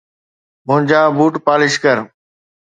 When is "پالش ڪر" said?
1.45-1.97